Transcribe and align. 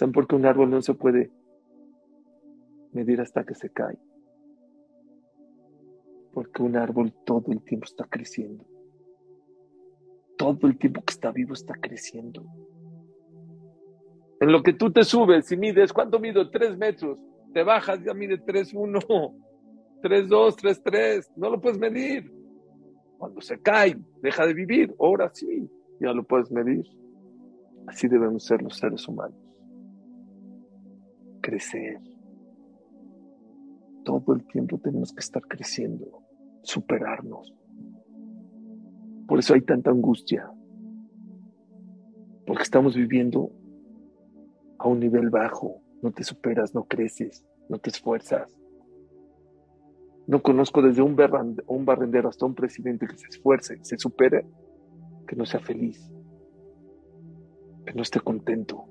¿Saben 0.00 0.14
por 0.14 0.26
qué 0.26 0.34
un 0.34 0.46
árbol 0.46 0.70
no 0.70 0.80
se 0.80 0.94
puede 0.94 1.30
medir 2.92 3.20
hasta 3.20 3.44
que 3.44 3.54
se 3.54 3.68
cae? 3.68 3.98
Porque 6.32 6.62
un 6.62 6.74
árbol 6.74 7.12
todo 7.26 7.52
el 7.52 7.62
tiempo 7.62 7.84
está 7.84 8.06
creciendo. 8.06 8.64
Todo 10.38 10.68
el 10.68 10.78
tiempo 10.78 11.02
que 11.02 11.12
está 11.12 11.30
vivo 11.32 11.52
está 11.52 11.74
creciendo. 11.74 12.46
En 14.40 14.50
lo 14.50 14.62
que 14.62 14.72
tú 14.72 14.90
te 14.90 15.04
subes 15.04 15.52
y 15.52 15.58
mides, 15.58 15.92
¿cuánto 15.92 16.18
mido? 16.18 16.48
Tres 16.48 16.78
metros. 16.78 17.22
Te 17.52 17.62
bajas, 17.62 18.02
ya 18.02 18.14
mide 18.14 18.38
tres, 18.38 18.72
uno, 18.72 19.00
tres, 20.00 20.28
dos, 20.28 20.56
tres, 20.56 20.82
tres. 20.82 21.30
No 21.36 21.50
lo 21.50 21.60
puedes 21.60 21.78
medir. 21.78 22.32
Cuando 23.18 23.42
se 23.42 23.60
cae, 23.60 23.98
deja 24.22 24.46
de 24.46 24.54
vivir. 24.54 24.94
Ahora 24.98 25.30
sí, 25.34 25.70
ya 26.00 26.14
lo 26.14 26.24
puedes 26.24 26.50
medir. 26.50 26.86
Así 27.86 28.08
debemos 28.08 28.46
ser 28.46 28.62
los 28.62 28.78
seres 28.78 29.06
humanos. 29.06 29.49
Crecer. 31.40 32.00
Todo 34.04 34.34
el 34.34 34.46
tiempo 34.46 34.78
tenemos 34.78 35.12
que 35.12 35.20
estar 35.20 35.42
creciendo, 35.42 36.22
superarnos. 36.62 37.54
Por 39.26 39.38
eso 39.38 39.54
hay 39.54 39.60
tanta 39.60 39.90
angustia. 39.90 40.50
Porque 42.46 42.62
estamos 42.62 42.96
viviendo 42.96 43.52
a 44.78 44.88
un 44.88 44.98
nivel 44.98 45.30
bajo. 45.30 45.82
No 46.02 46.10
te 46.10 46.24
superas, 46.24 46.74
no 46.74 46.84
creces, 46.84 47.44
no 47.68 47.78
te 47.78 47.90
esfuerzas. 47.90 48.56
No 50.26 50.42
conozco 50.42 50.82
desde 50.82 51.02
un, 51.02 51.16
un 51.66 51.84
barrendero 51.84 52.28
hasta 52.28 52.46
un 52.46 52.54
presidente 52.54 53.06
que 53.06 53.16
se 53.16 53.28
esfuerce, 53.28 53.78
se 53.82 53.98
supere, 53.98 54.46
que 55.26 55.36
no 55.36 55.44
sea 55.44 55.60
feliz, 55.60 56.12
que 57.84 57.94
no 57.94 58.02
esté 58.02 58.20
contento. 58.20 58.84